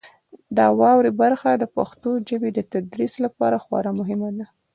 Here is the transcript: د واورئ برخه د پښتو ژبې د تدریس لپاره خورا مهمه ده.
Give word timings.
د 0.57 0.59
واورئ 0.79 1.11
برخه 1.21 1.49
د 1.57 1.63
پښتو 1.75 2.09
ژبې 2.29 2.49
د 2.53 2.59
تدریس 2.71 3.13
لپاره 3.25 3.57
خورا 3.63 3.91
مهمه 3.99 4.29
ده. 4.37 4.45